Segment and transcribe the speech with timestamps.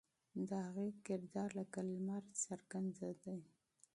[0.47, 3.35] د هغې کردار لکه لمر څرګندېده.